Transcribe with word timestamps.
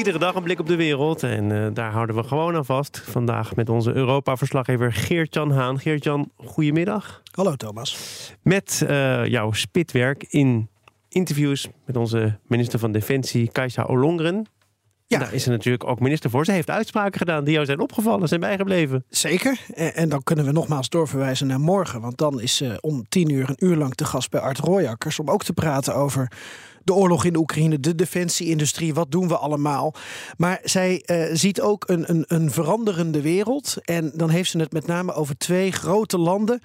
Iedere 0.00 0.18
dag 0.18 0.34
een 0.34 0.42
blik 0.42 0.60
op 0.60 0.66
de 0.66 0.76
wereld 0.76 1.22
en 1.22 1.50
uh, 1.50 1.66
daar 1.72 1.92
houden 1.92 2.16
we 2.16 2.22
gewoon 2.22 2.56
aan 2.56 2.64
vast. 2.64 3.02
Vandaag 3.04 3.56
met 3.56 3.68
onze 3.68 3.92
Europa-verslaggever 3.92 4.92
Geert-Jan 4.92 5.50
Haan. 5.50 5.78
Geert-Jan, 5.78 6.30
goedemiddag. 6.36 7.22
Hallo 7.30 7.54
Thomas. 7.54 7.96
Met 8.42 8.86
uh, 8.88 9.26
jouw 9.26 9.52
spitwerk 9.52 10.24
in 10.28 10.68
interviews 11.08 11.68
met 11.86 11.96
onze 11.96 12.38
minister 12.46 12.78
van 12.78 12.92
Defensie, 12.92 13.50
Kajsa 13.52 13.82
Olongren. 13.82 14.46
Ja. 15.06 15.18
daar 15.18 15.34
is 15.34 15.42
ze 15.42 15.50
natuurlijk 15.50 15.84
ook 15.84 16.00
minister 16.00 16.30
voor. 16.30 16.44
Ze 16.44 16.52
heeft 16.52 16.70
uitspraken 16.70 17.18
gedaan 17.18 17.44
die 17.44 17.52
jou 17.52 17.66
zijn 17.66 17.80
opgevallen, 17.80 18.28
zijn 18.28 18.40
bijgebleven. 18.40 19.04
Zeker. 19.08 19.60
En, 19.74 19.94
en 19.94 20.08
dan 20.08 20.22
kunnen 20.22 20.44
we 20.44 20.52
nogmaals 20.52 20.88
doorverwijzen 20.88 21.46
naar 21.46 21.60
morgen. 21.60 22.00
Want 22.00 22.18
dan 22.18 22.40
is 22.40 22.56
ze 22.56 22.78
om 22.80 23.08
tien 23.08 23.30
uur 23.30 23.48
een 23.48 23.66
uur 23.66 23.76
lang 23.76 23.94
te 23.94 24.04
gast 24.04 24.30
bij 24.30 24.40
Art 24.40 24.58
Royakkers. 24.58 25.18
Om 25.18 25.30
ook 25.30 25.44
te 25.44 25.52
praten 25.52 25.94
over 25.94 26.28
de 26.90 26.96
oorlog 26.96 27.24
in 27.24 27.32
de 27.32 27.38
Oekraïne, 27.38 27.80
de 27.80 27.94
defensieindustrie, 27.94 28.94
wat 28.94 29.10
doen 29.10 29.28
we 29.28 29.36
allemaal? 29.36 29.94
Maar 30.36 30.60
zij 30.62 31.02
uh, 31.06 31.24
ziet 31.32 31.60
ook 31.60 31.88
een, 31.88 32.10
een, 32.10 32.24
een 32.26 32.50
veranderende 32.50 33.20
wereld. 33.20 33.76
En 33.84 34.12
dan 34.14 34.28
heeft 34.28 34.50
ze 34.50 34.58
het 34.58 34.72
met 34.72 34.86
name 34.86 35.12
over 35.12 35.38
twee 35.38 35.72
grote 35.72 36.18
landen. 36.18 36.60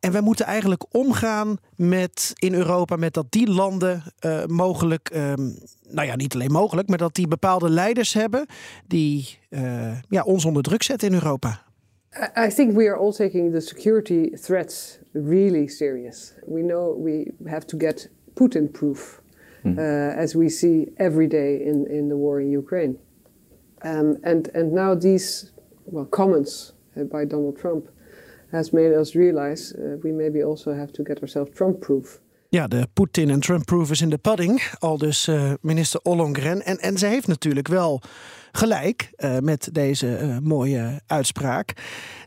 En 0.00 0.12
wij 0.12 0.20
moeten 0.20 0.46
eigenlijk 0.46 0.84
omgaan 0.90 1.56
met 1.76 2.32
in 2.34 2.54
Europa, 2.54 2.96
met 2.96 3.14
dat 3.14 3.26
die 3.28 3.50
landen 3.50 4.02
uh, 4.20 4.44
mogelijk, 4.46 5.10
um, 5.14 5.58
nou 5.88 6.06
ja, 6.06 6.16
niet 6.16 6.34
alleen 6.34 6.52
mogelijk, 6.52 6.88
maar 6.88 6.98
dat 6.98 7.14
die 7.14 7.28
bepaalde 7.28 7.70
leiders 7.70 8.12
hebben 8.14 8.46
die 8.86 9.38
uh, 9.50 10.00
ja, 10.08 10.22
ons 10.22 10.44
onder 10.44 10.62
druk 10.62 10.82
zetten 10.82 11.08
in 11.08 11.14
Europa. 11.14 11.62
I 12.46 12.48
think 12.54 12.76
we 12.76 12.88
are 12.88 12.96
all 12.96 13.12
taking 13.12 13.52
the 13.52 13.60
security 13.60 14.30
threats 14.30 14.98
really 15.12 15.66
serious. 15.66 16.32
We 16.46 16.60
know 16.60 17.04
we 17.04 17.32
have 17.44 17.66
to 17.66 17.78
get 17.78 18.10
Putin-proof. 18.34 19.22
Mm. 19.64 19.78
uh, 19.78 20.22
as 20.22 20.34
we 20.34 20.48
see 20.48 20.92
every 20.96 21.26
day 21.26 21.60
in, 21.66 21.86
in 21.86 22.08
the 22.08 22.16
war 22.16 22.40
in 22.40 22.50
Ukraine. 22.50 22.96
Um, 23.84 24.16
and, 24.22 24.48
and 24.54 24.72
now 24.72 24.98
these 24.98 25.52
well, 25.84 26.06
comments 26.08 26.74
uh, 26.96 27.02
by 27.04 27.26
Donald 27.26 27.58
Trump 27.58 27.88
has 28.50 28.70
made 28.70 28.98
us 28.98 29.14
realize 29.14 29.74
uh, 29.74 29.96
we 30.02 30.12
maybe 30.12 30.44
also 30.44 30.72
have 30.72 30.92
to 30.92 31.02
get 31.02 31.18
ourselves 31.20 31.50
Trump-proof. 31.54 32.22
Ja, 32.48 32.66
de 32.66 32.86
Poetin 32.92 33.30
en 33.30 33.40
Trump-proof 33.40 33.90
is 33.90 34.00
in 34.00 34.10
de 34.10 34.18
padding, 34.18 34.62
al 34.78 34.98
dus 34.98 35.28
uh, 35.28 35.52
minister 35.60 36.00
Ollongren. 36.02 36.64
En, 36.64 36.78
en 36.78 36.98
ze 36.98 37.06
heeft 37.06 37.26
natuurlijk 37.26 37.68
wel 37.68 38.00
gelijk 38.52 39.10
uh, 39.18 39.38
met 39.38 39.68
deze 39.72 40.18
uh, 40.22 40.38
mooie 40.38 41.00
uitspraak. 41.06 41.72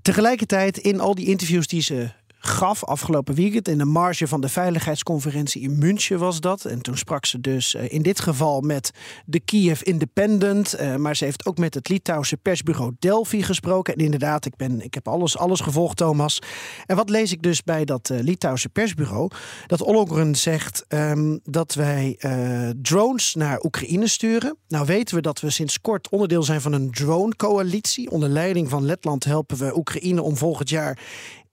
Tegelijkertijd 0.01 0.77
in 0.77 0.99
al 0.99 1.15
die 1.15 1.27
interviews 1.27 1.67
die 1.67 1.81
ze 1.81 2.09
gaf 2.47 2.83
afgelopen 2.83 3.35
weekend. 3.35 3.67
In 3.67 3.77
de 3.77 3.85
marge 3.85 4.27
van 4.27 4.41
de 4.41 4.49
veiligheidsconferentie 4.49 5.61
in 5.61 5.77
München 5.77 6.19
was 6.19 6.39
dat. 6.39 6.65
En 6.65 6.81
toen 6.81 6.97
sprak 6.97 7.25
ze 7.25 7.41
dus 7.41 7.75
eh, 7.75 7.93
in 7.93 8.01
dit 8.01 8.19
geval 8.19 8.61
met 8.61 8.91
de 9.25 9.39
Kiev 9.39 9.81
Independent. 9.81 10.73
Eh, 10.73 10.95
maar 10.95 11.15
ze 11.15 11.23
heeft 11.23 11.45
ook 11.45 11.57
met 11.57 11.73
het 11.73 11.89
Litouwse 11.89 12.37
persbureau 12.37 12.95
Delphi 12.99 13.43
gesproken. 13.43 13.93
En 13.93 14.03
inderdaad, 14.03 14.45
ik, 14.45 14.55
ben, 14.55 14.81
ik 14.81 14.93
heb 14.93 15.07
alles, 15.07 15.37
alles 15.37 15.59
gevolgd, 15.59 15.97
Thomas. 15.97 16.41
En 16.85 16.95
wat 16.95 17.09
lees 17.09 17.31
ik 17.31 17.41
dus 17.41 17.63
bij 17.63 17.85
dat 17.85 18.09
uh, 18.09 18.19
Litouwse 18.19 18.69
persbureau? 18.69 19.31
Dat 19.67 19.81
Ollongren 19.81 20.35
zegt 20.35 20.85
um, 20.87 21.39
dat 21.43 21.73
wij 21.73 22.19
drones 22.81 23.35
naar 23.35 23.63
Oekraïne 23.63 24.07
sturen. 24.07 24.57
Nou 24.67 24.85
weten 24.85 25.15
we 25.15 25.21
dat 25.21 25.39
we 25.39 25.49
sinds 25.49 25.81
kort 25.81 26.09
onderdeel 26.09 26.43
zijn 26.43 26.61
van 26.61 26.73
een 26.73 26.91
drone-coalitie. 26.91 28.11
Onder 28.11 28.29
leiding 28.29 28.69
van 28.69 28.85
Letland 28.85 29.23
helpen 29.23 29.57
we 29.57 29.77
Oekraïne 29.77 30.21
om 30.21 30.37
volgend 30.37 30.69
jaar 30.69 30.97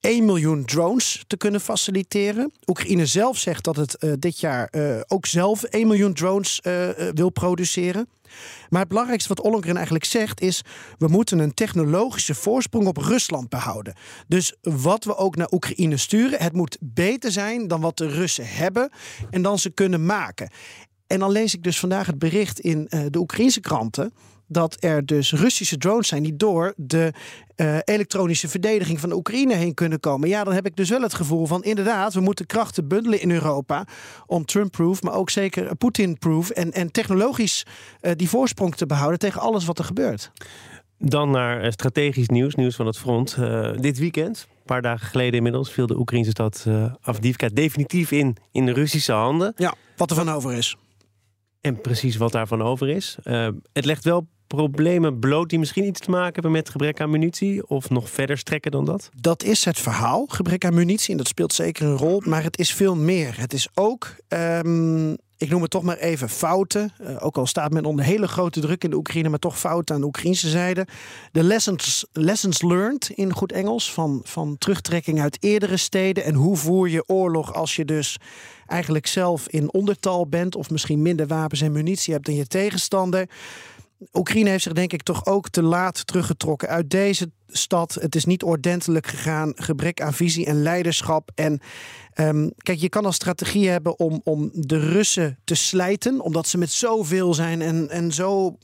1 0.05 0.25
miljoen 0.25 0.65
drones 0.65 1.25
te 1.27 1.37
kunnen 1.37 1.61
faciliteren. 1.61 2.53
Oekraïne 2.67 3.07
zelf 3.07 3.39
zegt 3.39 3.65
dat 3.65 3.77
het 3.77 3.97
uh, 4.01 4.13
dit 4.19 4.41
jaar 4.41 4.69
uh, 4.73 5.01
ook 5.07 5.27
zelf 5.27 5.63
1 5.63 5.87
miljoen 5.87 6.15
drones 6.15 6.61
uh, 6.63 6.89
wil 7.15 7.31
produceren. 7.31 8.09
Maar 8.69 8.81
het 8.81 8.89
belangrijkste 8.89 9.29
wat 9.29 9.41
Ollongren 9.41 9.75
eigenlijk 9.75 10.05
zegt 10.05 10.41
is... 10.41 10.63
we 10.99 11.09
moeten 11.09 11.39
een 11.39 11.55
technologische 11.55 12.35
voorsprong 12.35 12.87
op 12.87 12.97
Rusland 12.97 13.49
behouden. 13.49 13.95
Dus 14.29 14.55
wat 14.63 15.05
we 15.05 15.17
ook 15.17 15.37
naar 15.37 15.53
Oekraïne 15.53 15.97
sturen... 15.97 16.43
het 16.43 16.53
moet 16.53 16.79
beter 16.81 17.33
zijn 17.33 17.69
dan 17.69 17.81
wat 17.81 17.97
de 17.97 18.09
Russen 18.09 18.49
hebben 18.49 18.91
en 19.31 19.43
dan 19.43 19.59
ze 19.59 19.71
kunnen 19.71 20.07
maken. 20.07 20.51
En 21.07 21.19
dan 21.19 21.31
lees 21.31 21.55
ik 21.55 21.63
dus 21.63 21.79
vandaag 21.79 22.07
het 22.07 22.19
bericht 22.19 22.61
in 22.61 22.89
de 23.11 23.19
Oekraïnse 23.19 23.61
kranten 23.61 24.13
dat 24.55 24.77
er 24.81 25.07
dus 25.07 25.33
Russische 25.33 25.77
drones 25.77 26.09
zijn 26.09 26.23
die 26.23 26.37
door 26.37 26.73
de 26.77 27.13
uh, 27.57 27.79
elektronische 27.85 28.49
verdediging 28.49 29.01
van 29.01 29.09
de 29.09 29.15
Oekraïne 29.15 29.55
heen 29.55 29.75
kunnen 29.75 30.01
komen. 30.01 30.29
Ja, 30.29 30.45
dan 30.45 30.55
heb 30.55 30.67
ik 30.67 30.77
dus 30.77 30.89
wel 30.89 31.03
het 31.03 31.15
gevoel 31.15 31.47
van 31.47 31.63
inderdaad, 31.63 32.15
we 32.15 32.21
moeten 32.21 32.47
krachten 32.47 32.89
bundelen 32.89 33.21
in 33.21 33.31
Europa 33.31 33.87
om 34.27 34.45
Trump-proof, 34.45 35.03
maar 35.03 35.15
ook 35.15 35.31
zeker 35.31 35.77
Putin-proof 35.77 36.51
en, 36.51 36.73
en 36.73 36.93
technologisch 36.93 37.67
uh, 38.01 38.13
die 38.17 38.29
voorsprong 38.29 38.75
te 38.75 38.87
behouden 38.87 39.19
tegen 39.19 39.41
alles 39.41 39.65
wat 39.65 39.79
er 39.79 39.85
gebeurt. 39.85 40.31
Dan 40.99 41.31
naar 41.31 41.61
eh, 41.61 41.71
strategisch 41.71 42.29
nieuws, 42.29 42.55
nieuws 42.55 42.77
van 42.77 42.87
het 42.87 42.99
front. 42.99 43.37
Uh, 43.39 43.71
dit 43.77 43.99
weekend, 43.99 44.47
een 44.49 44.65
paar 44.65 44.83
dagen 44.83 45.07
geleden 45.07 45.35
inmiddels, 45.35 45.73
viel 45.73 45.87
de 45.87 45.99
Oekraïnse 45.99 46.31
stad 46.31 46.65
uh, 46.69 46.93
Avdiivka 47.01 47.49
definitief 47.53 48.11
in, 48.11 48.37
in 48.53 48.67
de 48.67 48.73
Russische 48.73 49.13
handen. 49.13 49.53
Ja, 49.57 49.75
wat 49.97 50.11
er 50.11 50.17
van 50.17 50.29
over 50.29 50.53
is. 50.53 50.77
En 51.61 51.81
precies 51.81 52.17
wat 52.17 52.33
daarvan 52.33 52.63
over 52.63 52.89
is. 52.89 53.17
Uh, 53.25 53.49
het 53.73 53.85
legt 53.85 54.05
wel 54.05 54.27
problemen 54.47 55.19
bloot 55.19 55.49
die 55.49 55.59
misschien 55.59 55.85
iets 55.85 56.01
te 56.01 56.11
maken 56.11 56.33
hebben 56.33 56.53
met 56.53 56.69
gebrek 56.69 57.01
aan 57.01 57.11
munitie? 57.11 57.69
Of 57.69 57.91
nog 57.91 58.11
verder 58.11 58.39
strekken 58.39 58.71
dan 58.71 58.85
dat? 58.85 59.11
Dat 59.21 59.43
is 59.43 59.65
het 59.65 59.79
verhaal, 59.79 60.27
gebrek 60.29 60.65
aan 60.65 60.75
munitie. 60.75 61.11
En 61.11 61.17
dat 61.17 61.29
speelt 61.29 61.53
zeker 61.53 61.87
een 61.87 61.97
rol. 61.97 62.23
Maar 62.25 62.43
het 62.43 62.59
is 62.59 62.75
veel 62.75 62.97
meer. 62.97 63.41
Het 63.41 63.53
is 63.53 63.69
ook. 63.75 64.17
Um, 64.29 65.17
ik 65.37 65.51
noem 65.51 65.63
het 65.63 65.71
toch 65.71 65.83
maar 65.83 65.97
even 65.97 66.29
fouten. 66.29 66.93
Uh, 67.01 67.25
ook 67.25 67.37
al 67.37 67.47
staat 67.47 67.73
men 67.73 67.85
onder 67.85 68.05
hele 68.05 68.29
grote 68.29 68.61
druk 68.61 68.85
in 68.85 68.91
de 68.91 68.97
Oekraïne, 68.97 69.29
maar 69.29 69.39
toch 69.39 69.59
fouten 69.59 69.95
aan 69.95 70.01
de 70.01 70.07
Oekraïnse 70.07 70.49
zijde. 70.49 70.87
De 71.33 71.43
lessons, 71.43 72.07
lessons 72.13 72.63
learned 72.63 73.11
in 73.15 73.33
goed 73.33 73.53
Engels 73.53 73.93
van, 73.93 74.21
van 74.25 74.59
terugtrekking 74.59 75.21
uit 75.21 75.37
eerdere 75.41 75.77
steden. 75.77 76.25
En 76.25 76.35
hoe 76.35 76.57
voer 76.57 76.89
je 76.89 77.05
oorlog 77.07 77.55
als 77.55 77.77
je 77.77 77.85
dus 77.85 78.17
eigenlijk 78.67 79.07
zelf 79.07 79.49
in 79.49 79.73
ondertal 79.73 80.27
bent, 80.27 80.57
of 80.57 80.71
misschien 80.71 81.03
minder 81.03 81.27
wapens 81.27 81.61
en 81.61 81.73
munitie 81.73 82.13
hebt 82.13 82.27
dan 82.27 82.35
je 82.35 82.47
tegenstander. 82.47 83.29
Oekraïne 84.13 84.51
heeft 84.51 84.63
zich 84.63 84.73
denk 84.73 84.93
ik 84.93 85.03
toch 85.03 85.27
ook 85.27 85.49
te 85.49 85.63
laat 85.63 86.07
teruggetrokken 86.07 86.69
uit 86.69 86.91
deze 86.91 87.31
stad. 87.47 87.95
Het 88.01 88.15
is 88.15 88.25
niet 88.25 88.43
ordentelijk 88.43 89.07
gegaan. 89.07 89.53
Gebrek 89.57 90.01
aan 90.01 90.15
visie 90.15 90.47
en 90.47 90.63
leiderschap. 90.63 91.31
En 91.35 91.61
um, 92.15 92.53
kijk, 92.57 92.79
je 92.79 92.89
kan 92.89 93.05
als 93.05 93.15
strategie 93.15 93.69
hebben 93.69 93.99
om, 93.99 94.21
om 94.25 94.51
de 94.53 94.79
Russen 94.79 95.39
te 95.45 95.55
slijten. 95.55 96.21
Omdat 96.21 96.49
ze 96.49 96.59
met 96.59 96.71
zoveel 96.71 97.35
zijn 97.35 97.63
en, 97.63 97.91
en 97.91 98.13
zo 98.13 98.59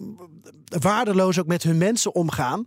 waardeloos 0.78 1.38
ook 1.38 1.46
met 1.46 1.62
hun 1.62 1.78
mensen 1.78 2.14
omgaan. 2.14 2.62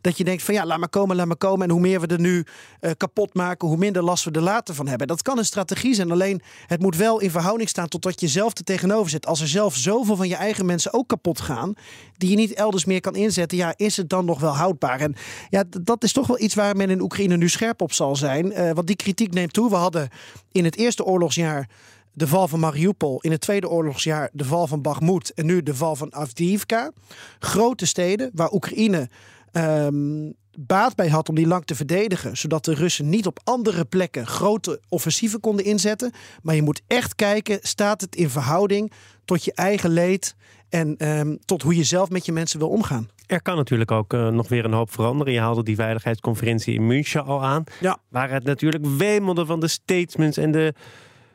Dat 0.00 0.18
je 0.18 0.24
denkt 0.24 0.42
van 0.42 0.54
ja, 0.54 0.66
laat 0.66 0.78
maar 0.78 0.88
komen, 0.88 1.16
laat 1.16 1.26
maar 1.26 1.36
komen. 1.36 1.66
En 1.66 1.72
hoe 1.72 1.80
meer 1.80 2.00
we 2.00 2.06
er 2.06 2.20
nu 2.20 2.44
uh, 2.80 2.90
kapot 2.96 3.34
maken, 3.34 3.68
hoe 3.68 3.76
minder 3.76 4.02
last 4.02 4.24
we 4.24 4.30
er 4.30 4.40
later 4.40 4.74
van 4.74 4.88
hebben. 4.88 5.06
Dat 5.06 5.22
kan 5.22 5.38
een 5.38 5.44
strategie 5.44 5.94
zijn. 5.94 6.10
Alleen 6.10 6.40
het 6.66 6.80
moet 6.80 6.96
wel 6.96 7.20
in 7.20 7.30
verhouding 7.30 7.68
staan 7.68 7.88
tot 7.88 8.04
wat 8.04 8.20
je 8.20 8.28
zelf 8.28 8.58
er 8.58 8.64
tegenover 8.64 9.10
zet. 9.10 9.26
Als 9.26 9.40
er 9.40 9.48
zelf 9.48 9.76
zoveel 9.76 10.16
van 10.16 10.28
je 10.28 10.34
eigen 10.34 10.66
mensen 10.66 10.92
ook 10.92 11.08
kapot 11.08 11.40
gaan, 11.40 11.74
die 12.16 12.30
je 12.30 12.36
niet 12.36 12.52
elders 12.52 12.84
meer 12.84 13.00
kan 13.00 13.14
inzetten, 13.14 13.58
ja, 13.58 13.74
is 13.76 13.96
het 13.96 14.08
dan 14.08 14.24
nog 14.24 14.40
wel 14.40 14.56
houdbaar? 14.56 15.00
En 15.00 15.14
ja, 15.50 15.57
dat 15.82 16.02
is 16.04 16.12
toch 16.12 16.26
wel 16.26 16.40
iets 16.40 16.54
waar 16.54 16.76
men 16.76 16.90
in 16.90 17.00
Oekraïne 17.00 17.36
nu 17.36 17.48
scherp 17.48 17.80
op 17.80 17.92
zal 17.92 18.16
zijn. 18.16 18.46
Uh, 18.46 18.70
want 18.70 18.86
die 18.86 18.96
kritiek 18.96 19.32
neemt 19.32 19.52
toe. 19.52 19.70
We 19.70 19.76
hadden 19.76 20.08
in 20.52 20.64
het 20.64 20.76
eerste 20.76 21.04
oorlogsjaar 21.04 21.68
de 22.12 22.26
val 22.26 22.48
van 22.48 22.60
Mariupol. 22.60 23.20
In 23.20 23.30
het 23.30 23.40
tweede 23.40 23.68
oorlogsjaar 23.68 24.30
de 24.32 24.44
val 24.44 24.66
van 24.66 24.82
Bakhmut. 24.82 25.32
En 25.34 25.46
nu 25.46 25.62
de 25.62 25.74
val 25.74 25.96
van 25.96 26.14
Avdiivka. 26.14 26.92
Grote 27.38 27.86
steden 27.86 28.30
waar 28.34 28.52
Oekraïne 28.52 29.08
um, 29.52 30.34
baat 30.58 30.94
bij 30.94 31.08
had 31.08 31.28
om 31.28 31.34
die 31.34 31.46
lang 31.46 31.64
te 31.64 31.74
verdedigen. 31.74 32.36
Zodat 32.36 32.64
de 32.64 32.74
Russen 32.74 33.08
niet 33.08 33.26
op 33.26 33.40
andere 33.44 33.84
plekken 33.84 34.26
grote 34.26 34.80
offensieven 34.88 35.40
konden 35.40 35.64
inzetten. 35.64 36.12
Maar 36.42 36.54
je 36.54 36.62
moet 36.62 36.82
echt 36.86 37.14
kijken, 37.14 37.58
staat 37.62 38.00
het 38.00 38.16
in 38.16 38.30
verhouding 38.30 38.92
tot 39.24 39.44
je 39.44 39.52
eigen 39.54 39.90
leed 39.90 40.34
en 40.68 41.08
um, 41.08 41.38
tot 41.44 41.62
hoe 41.62 41.76
je 41.76 41.84
zelf 41.84 42.10
met 42.10 42.26
je 42.26 42.32
mensen 42.32 42.58
wil 42.58 42.68
omgaan. 42.68 43.08
Er 43.28 43.42
kan 43.42 43.56
natuurlijk 43.56 43.90
ook 43.90 44.12
uh, 44.12 44.28
nog 44.28 44.48
weer 44.48 44.64
een 44.64 44.72
hoop 44.72 44.92
veranderen. 44.92 45.32
Je 45.32 45.40
haalde 45.40 45.62
die 45.62 45.76
veiligheidsconferentie 45.76 46.74
in 46.74 46.86
München 46.86 47.24
al 47.24 47.44
aan. 47.44 47.64
Ja. 47.80 47.98
Waar 48.08 48.30
het 48.30 48.44
natuurlijk 48.44 48.86
wemelde 48.86 49.46
van 49.46 49.60
de 49.60 49.68
statements 49.68 50.36
en 50.36 50.50
de 50.50 50.74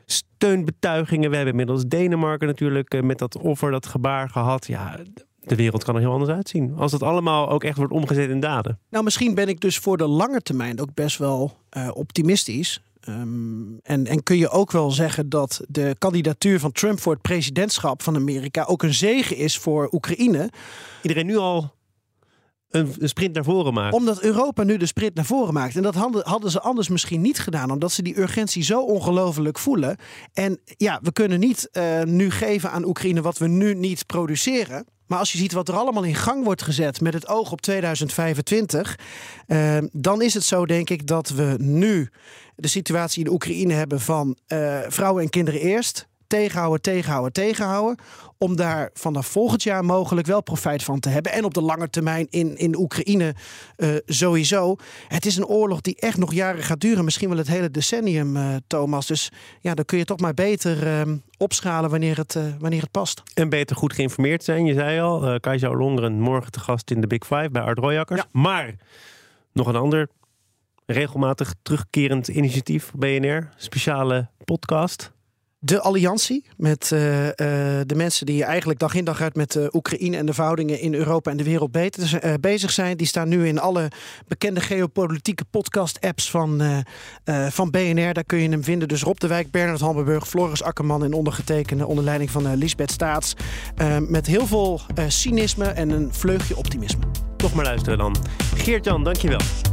steunbetuigingen. 0.05 1.29
We 1.29 1.35
hebben 1.35 1.53
inmiddels 1.53 1.85
Denemarken 1.85 2.47
natuurlijk 2.47 2.93
uh, 2.93 3.01
met 3.01 3.17
dat 3.17 3.37
offer, 3.37 3.71
dat 3.71 3.85
gebaar 3.85 4.29
gehad. 4.29 4.67
Ja, 4.67 4.97
de 5.39 5.55
wereld 5.55 5.83
kan 5.83 5.95
er 5.95 6.01
heel 6.01 6.11
anders 6.11 6.31
uitzien. 6.31 6.73
Als 6.77 6.91
het 6.91 7.03
allemaal 7.03 7.49
ook 7.49 7.63
echt 7.63 7.77
wordt 7.77 7.93
omgezet 7.93 8.29
in 8.29 8.39
daden. 8.39 8.79
Nou, 8.89 9.03
misschien 9.03 9.35
ben 9.35 9.47
ik 9.47 9.59
dus 9.59 9.77
voor 9.77 9.97
de 9.97 10.07
lange 10.07 10.41
termijn 10.41 10.81
ook 10.81 10.93
best 10.93 11.17
wel 11.17 11.57
uh, 11.77 11.89
optimistisch. 11.93 12.81
Um, 13.09 13.79
en, 13.81 14.07
en 14.07 14.23
kun 14.23 14.37
je 14.37 14.49
ook 14.49 14.71
wel 14.71 14.91
zeggen 14.91 15.29
dat 15.29 15.61
de 15.67 15.95
kandidatuur 15.97 16.59
van 16.59 16.71
Trump 16.71 16.99
voor 16.99 17.13
het 17.13 17.21
presidentschap 17.21 18.01
van 18.01 18.15
Amerika 18.15 18.63
ook 18.63 18.83
een 18.83 18.93
zegen 18.93 19.37
is 19.37 19.57
voor 19.57 19.89
Oekraïne. 19.91 20.49
Iedereen 21.01 21.25
nu 21.25 21.37
al 21.37 21.73
een, 22.73 22.95
sprint 22.99 23.33
naar 23.33 23.43
voren 23.43 23.73
maakt. 23.73 23.93
Omdat 23.93 24.21
Europa 24.21 24.63
nu 24.63 24.77
de 24.77 24.85
sprint 24.85 25.15
naar 25.15 25.25
voren 25.25 25.53
maakt. 25.53 25.75
En 25.75 25.81
dat 25.81 25.95
hadden, 25.95 26.51
ze 26.51 26.61
anders 26.61 26.89
misschien 26.89 27.21
niet 27.21 27.39
gedaan. 27.39 27.71
Omdat 27.71 27.91
ze 27.91 28.01
die 28.01 28.19
urgentie 28.19 28.63
zo 28.63 28.81
ongelooflijk 28.81 29.59
voelen. 29.59 29.97
En 30.33 30.59
ja, 30.77 30.99
we 31.01 31.11
kunnen 31.11 31.39
niet 31.39 31.69
uh, 31.71 32.01
nu 32.03 32.31
geven 32.31 32.71
aan 32.71 32.85
Oekraïne 32.85 33.21
wat 33.21 33.37
we 33.37 33.47
nu 33.47 33.73
niet 33.73 34.05
produceren. 34.05 34.85
Maar 35.07 35.19
als 35.19 35.31
je 35.31 35.37
ziet 35.37 35.51
wat 35.51 35.67
er 35.67 35.75
allemaal 35.75 36.03
in 36.03 36.15
gang 36.15 36.43
wordt 36.43 36.61
gezet 36.61 37.01
met 37.01 37.13
het 37.13 37.27
oog 37.27 37.51
op 37.51 37.61
2025, 37.61 38.99
uh, 39.47 39.77
dan 39.91 40.21
is 40.21 40.33
het 40.33 40.43
zo, 40.43 40.65
denk 40.65 40.89
ik, 40.89 41.07
dat 41.07 41.29
we 41.29 41.55
nu 41.57 42.09
de 42.55 42.67
situatie 42.67 43.25
in 43.25 43.31
Oekraïne 43.31 43.73
hebben 43.73 44.01
van 44.01 44.37
uh, 44.47 44.79
vrouwen 44.87 45.23
en 45.23 45.29
kinderen 45.29 45.61
eerst 45.61 46.07
tegenhouden, 46.33 46.81
tegenhouden, 46.81 47.33
tegenhouden. 47.33 48.05
Om 48.37 48.55
daar 48.55 48.89
vanaf 48.93 49.27
volgend 49.27 49.63
jaar 49.63 49.85
mogelijk 49.85 50.27
wel 50.27 50.43
profijt 50.43 50.83
van 50.83 50.99
te 50.99 51.09
hebben. 51.09 51.31
En 51.31 51.43
op 51.43 51.53
de 51.53 51.61
lange 51.61 51.89
termijn 51.89 52.27
in, 52.29 52.57
in 52.57 52.77
Oekraïne 52.77 53.35
uh, 53.77 53.95
sowieso. 54.05 54.75
Het 55.07 55.25
is 55.25 55.37
een 55.37 55.45
oorlog 55.45 55.81
die 55.81 55.95
echt 55.99 56.17
nog 56.17 56.33
jaren 56.33 56.63
gaat 56.63 56.79
duren. 56.79 57.03
Misschien 57.03 57.29
wel 57.29 57.37
het 57.37 57.47
hele 57.47 57.71
decennium, 57.71 58.35
uh, 58.35 58.55
Thomas. 58.67 59.07
Dus 59.07 59.31
ja, 59.61 59.73
dan 59.73 59.85
kun 59.85 59.97
je 59.97 60.05
toch 60.05 60.19
maar 60.19 60.33
beter 60.33 61.07
uh, 61.07 61.13
opschalen 61.37 61.89
wanneer 61.89 62.17
het, 62.17 62.37
wanneer 62.59 62.81
het 62.81 62.91
past. 62.91 63.23
En 63.33 63.49
beter 63.49 63.75
goed 63.75 63.93
geïnformeerd 63.93 64.43
zijn. 64.43 64.65
Je 64.65 64.73
zei 64.73 64.99
al, 64.99 65.39
Kajsa 65.39 65.69
Longren 65.69 66.19
morgen 66.19 66.51
te 66.51 66.59
gast 66.59 66.91
in 66.91 67.01
de 67.01 67.07
Big 67.07 67.25
Five 67.25 67.49
bij 67.51 67.61
Art 67.61 67.77
Royakkers. 67.77 68.21
Ja. 68.21 68.27
Maar 68.31 68.75
nog 69.51 69.67
een 69.67 69.75
ander 69.75 70.07
regelmatig 70.85 71.53
terugkerend 71.61 72.27
initiatief 72.27 72.91
BNR. 72.95 73.49
Speciale 73.55 74.29
podcast 74.45 75.11
de 75.65 75.81
alliantie 75.81 76.45
met 76.57 76.91
uh, 76.93 77.25
uh, 77.25 77.31
de 77.85 77.95
mensen 77.95 78.25
die 78.25 78.43
eigenlijk 78.43 78.79
dag 78.79 78.95
in 78.95 79.05
dag 79.05 79.21
uit 79.21 79.35
met 79.35 79.55
uh, 79.55 79.65
Oekraïne 79.71 80.17
en 80.17 80.25
de 80.25 80.33
verhoudingen 80.33 80.79
in 80.79 80.93
Europa 80.93 81.31
en 81.31 81.37
de 81.37 81.43
wereld 81.43 81.71
beter, 81.71 82.39
bezig 82.39 82.71
zijn. 82.71 82.97
Die 82.97 83.07
staan 83.07 83.29
nu 83.29 83.47
in 83.47 83.59
alle 83.59 83.91
bekende 84.27 84.61
geopolitieke 84.61 85.45
podcast-apps 85.49 86.29
van, 86.29 86.83
van 87.49 87.71
BNR. 87.71 88.13
Daar 88.13 88.23
kun 88.23 88.37
je 88.37 88.49
hem 88.49 88.63
vinden. 88.63 88.87
Dus 88.87 89.01
Rob 89.01 89.17
de 89.17 89.27
Wijk, 89.27 89.51
Bernard 89.51 89.79
Hamburg, 89.79 90.27
Floris 90.27 90.63
Akkerman 90.63 91.03
en 91.03 91.13
ondergetekende 91.13 91.87
onder 91.87 92.03
leiding 92.03 92.31
van 92.31 92.55
Lisbeth 92.55 92.91
Staats. 92.91 93.33
met 94.07 94.25
heel 94.25 94.47
veel 94.47 94.81
cynisme 95.07 95.65
en 95.65 95.89
een 95.89 96.13
vleugje 96.13 96.57
optimisme. 96.57 97.03
Toch 97.37 97.53
maar 97.53 97.65
luisteren 97.65 97.97
dan. 97.97 98.15
Geert-Jan, 98.55 99.03
dankjewel. 99.03 99.72